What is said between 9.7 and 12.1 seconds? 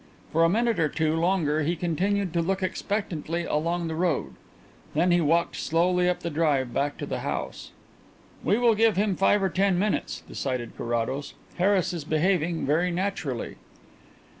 minutes," decided Carrados. "Harris is